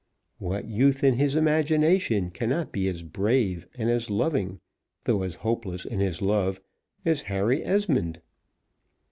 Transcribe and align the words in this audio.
What 0.39 0.65
youth 0.65 1.03
in 1.03 1.13
his 1.13 1.35
imagination 1.35 2.31
cannot 2.31 2.71
be 2.71 2.87
as 2.87 3.03
brave, 3.03 3.67
and 3.75 3.87
as 3.87 4.09
loving, 4.09 4.59
though 5.03 5.21
as 5.21 5.35
hopeless 5.45 5.85
in 5.85 5.99
his 5.99 6.23
love, 6.23 6.59
as 7.05 7.21
Harry 7.21 7.63
Esmond? 7.63 8.19